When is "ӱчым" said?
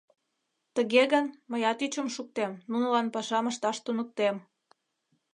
1.85-2.07